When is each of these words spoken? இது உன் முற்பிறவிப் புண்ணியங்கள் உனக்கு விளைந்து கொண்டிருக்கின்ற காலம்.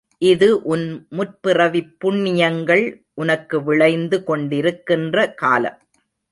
இது 0.21 0.61
உன் 0.63 0.85
முற்பிறவிப் 1.11 1.91
புண்ணியங்கள் 1.99 2.83
உனக்கு 3.13 3.63
விளைந்து 3.63 4.23
கொண்டிருக்கின்ற 4.27 5.33
காலம். 5.35 5.79